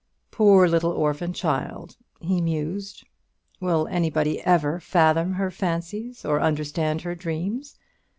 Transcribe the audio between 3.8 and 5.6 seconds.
anybody ever fathom her